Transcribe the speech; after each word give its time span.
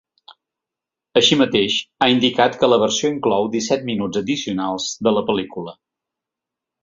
Així 1.19 1.35
mateix, 1.41 1.75
ha 2.01 2.07
indicat 2.13 2.57
que 2.63 2.69
la 2.71 2.79
versió 2.85 3.11
inclou 3.17 3.45
disset 3.57 3.85
minuts 3.91 4.21
addicionals 4.23 4.87
de 5.09 5.13
la 5.19 5.25
pel·lícula. 5.31 5.77